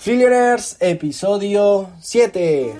[0.00, 2.74] Fillioners, episodio 7.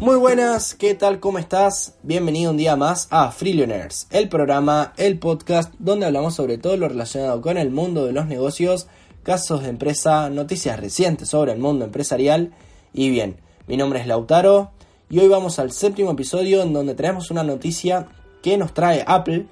[0.00, 1.18] Muy buenas, ¿qué tal?
[1.18, 1.96] ¿Cómo estás?
[2.04, 6.88] Bienvenido un día más a Freelioners, el programa, el podcast donde hablamos sobre todo lo
[6.88, 8.86] relacionado con el mundo de los negocios,
[9.24, 12.52] casos de empresa, noticias recientes sobre el mundo empresarial
[12.92, 14.77] y bien, mi nombre es Lautaro
[15.10, 18.08] y hoy vamos al séptimo episodio en donde traemos una noticia
[18.42, 19.46] que nos trae Apple.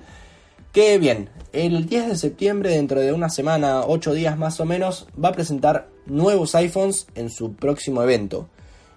[0.73, 5.07] Que bien, el 10 de septiembre, dentro de una semana, 8 días más o menos,
[5.23, 8.49] va a presentar nuevos iPhones en su próximo evento.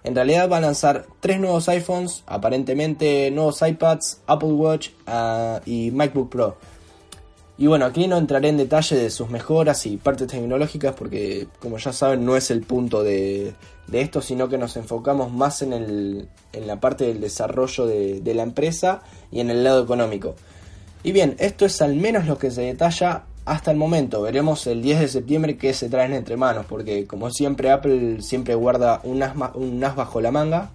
[0.04, 5.90] En realidad va a lanzar tres nuevos iPhones, aparentemente nuevos iPads, Apple Watch uh, y
[5.90, 6.56] MacBook Pro.
[7.60, 11.76] Y bueno, aquí no entraré en detalle de sus mejoras y partes tecnológicas porque como
[11.76, 13.52] ya saben no es el punto de,
[13.92, 18.34] esto, sino que nos enfocamos más en, el, en la parte del desarrollo de, de
[18.34, 20.36] la empresa y en el lado económico.
[21.02, 24.22] Y bien, esto es al menos lo que se detalla hasta el momento.
[24.22, 28.54] Veremos el 10 de septiembre qué se traen entre manos, porque como siempre Apple siempre
[28.54, 30.70] guarda un as, un as bajo la manga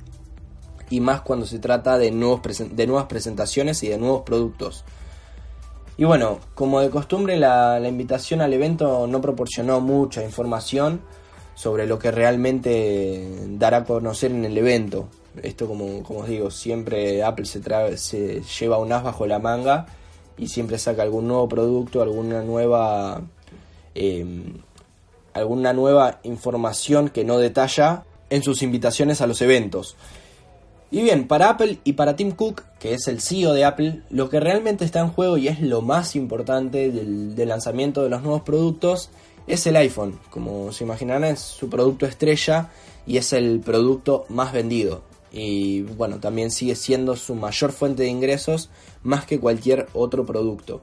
[0.92, 4.86] y más cuando se trata de, nuevos de nuevas presentaciones y de nuevos productos.
[5.98, 11.02] Y bueno, como de costumbre la, invitación al evento no proporcionó mucha información
[11.56, 15.08] sobre lo que realmente dará a conocer en el evento.
[15.42, 19.86] Esto como, como os digo, siempre Apple se, se lleva un as bajo la manga
[20.38, 23.22] y siempre saca algún nuevo producto, alguna nueva,
[23.94, 24.58] em,
[25.34, 29.96] alguna nueva información que no detalla en sus invitaciones a los eventos.
[30.92, 34.30] Y bien, para Apple y para Tim Cook, que es el CEO de Apple, lo
[34.30, 38.44] que realmente está en juego y es lo más importante del, lanzamiento de los nuevos
[38.44, 39.10] productos
[39.48, 40.20] es el iPhone.
[40.30, 42.70] Como se imaginarán, es su producto estrella
[43.08, 45.02] y es el producto más vendido.
[45.32, 48.70] Y bueno, también sigue siendo su mayor fuente de ingresos
[49.04, 50.82] más que cualquier otro producto.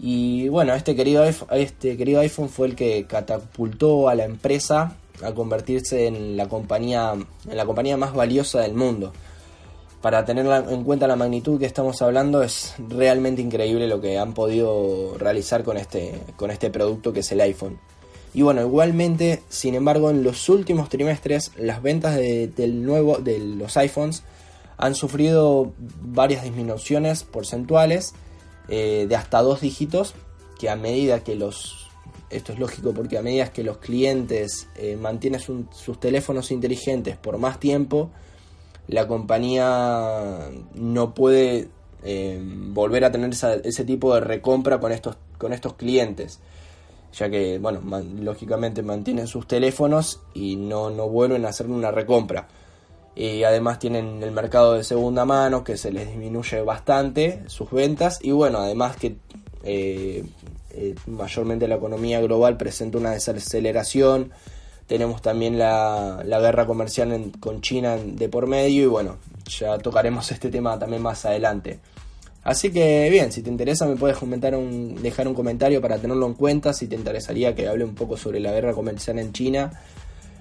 [0.00, 5.34] Y bueno, este querido, este querido iPhone fue el que catapultó a la empresa a
[5.34, 9.12] convertirse en la compañía, en la compañía más valiosa del mundo.
[10.00, 14.34] Para tener en cuenta la magnitud que estamos hablando, es realmente increíble lo que han
[14.34, 17.78] podido realizar con este, con este producto que es el iPhone.
[18.34, 23.38] Y bueno, igualmente, sin embargo, en los últimos trimestres, las ventas de, del nuevo, de
[23.38, 24.24] los iPhones
[24.78, 28.14] han sufrido varias disminuciones porcentuales
[28.68, 30.14] eh, de hasta dos dígitos,
[30.58, 31.81] que a medida que los
[32.32, 37.38] esto es lógico porque a medida que los clientes eh, mantienen sus teléfonos inteligentes por
[37.38, 38.10] más tiempo,
[38.88, 41.68] la compañía no puede
[42.04, 46.40] eh, volver a tener ese tipo de recompra con estos, con estos clientes.
[47.12, 47.80] Ya que, bueno,
[48.20, 52.48] lógicamente mantienen sus teléfonos y no, no vuelven a hacer una recompra.
[53.14, 58.18] Y además tienen el mercado de segunda mano que se les disminuye bastante sus ventas.
[58.22, 59.16] Y bueno, además que
[59.64, 60.24] eh,
[60.70, 64.32] eh, mayormente la economía global presenta una desaceleración.
[64.86, 70.50] Tenemos también la, guerra comercial con China de por medio y bueno, ya tocaremos este
[70.50, 71.78] tema también más adelante.
[72.44, 76.26] Así que bien, si te interesa me puedes comentar un, dejar un comentario para tenerlo
[76.26, 79.80] en cuenta, si te interesaría que hable un poco sobre la guerra comercial en China,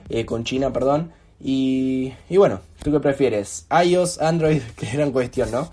[0.09, 1.11] eh, con China, perdón.
[1.43, 3.65] Y, bueno, ¿tú qué prefieres?
[3.85, 5.69] iOS, Android, que gran cuestión, ¿no?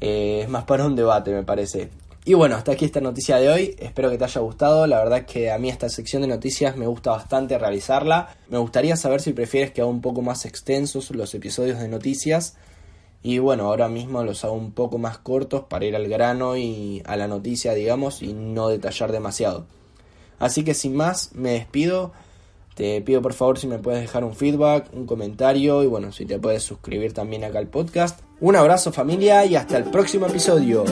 [0.00, 1.90] Es más para un debate, me parece.
[2.28, 3.76] Y bueno, hasta aquí esta noticia de hoy.
[3.78, 4.88] Espero que te haya gustado.
[4.88, 8.36] La verdad es que a mí esta sección de noticias me gusta bastante realizarla.
[8.48, 12.56] Me gustaría saber si prefieres que haga un poco más extensos los episodios de noticias.
[13.22, 17.00] Y bueno, ahora mismo los hago un poco más cortos para ir al grano y
[17.06, 19.66] a la noticia, digamos, y no detallar demasiado.
[20.40, 22.10] Así que sin más, me despido.
[22.74, 26.26] Te pido por favor si me puedes dejar un feedback, un comentario y bueno, si
[26.26, 28.18] te puedes suscribir también acá al podcast.
[28.40, 30.84] Un abrazo familia y hasta el próximo episodio.